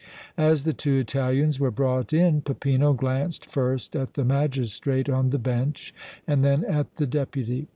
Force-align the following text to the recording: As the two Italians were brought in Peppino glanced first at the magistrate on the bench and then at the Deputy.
As 0.39 0.63
the 0.63 0.73
two 0.73 0.95
Italians 0.97 1.59
were 1.59 1.69
brought 1.69 2.11
in 2.11 2.41
Peppino 2.41 2.91
glanced 2.93 3.45
first 3.45 3.95
at 3.95 4.15
the 4.15 4.25
magistrate 4.25 5.07
on 5.07 5.29
the 5.29 5.37
bench 5.37 5.93
and 6.25 6.43
then 6.43 6.65
at 6.65 6.95
the 6.95 7.05
Deputy. 7.05 7.67